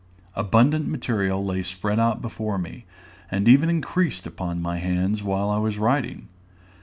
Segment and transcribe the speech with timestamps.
[0.35, 2.85] Abundant material lay spread out before me,
[3.29, 6.27] and even increased upon my hands while I was writing.